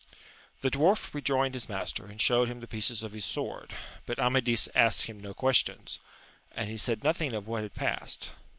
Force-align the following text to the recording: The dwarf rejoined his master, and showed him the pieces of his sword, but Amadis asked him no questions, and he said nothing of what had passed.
The 0.61 0.71
dwarf 0.71 1.13
rejoined 1.13 1.53
his 1.53 1.69
master, 1.69 2.07
and 2.07 2.19
showed 2.19 2.47
him 2.49 2.59
the 2.59 2.65
pieces 2.65 3.03
of 3.03 3.11
his 3.11 3.23
sword, 3.23 3.71
but 4.07 4.17
Amadis 4.17 4.67
asked 4.73 5.03
him 5.03 5.19
no 5.21 5.35
questions, 5.35 5.99
and 6.53 6.71
he 6.71 6.77
said 6.77 7.03
nothing 7.03 7.33
of 7.33 7.45
what 7.47 7.61
had 7.61 7.75
passed. 7.75 8.31